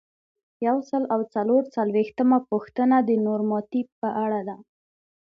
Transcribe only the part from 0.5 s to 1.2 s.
یو سل او